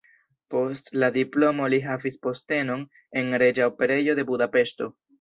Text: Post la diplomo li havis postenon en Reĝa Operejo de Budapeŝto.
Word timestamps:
Post 0.53 0.89
la 1.03 1.09
diplomo 1.17 1.69
li 1.75 1.81
havis 1.85 2.19
postenon 2.25 2.89
en 3.23 3.33
Reĝa 3.45 3.71
Operejo 3.75 4.21
de 4.23 4.31
Budapeŝto. 4.35 4.95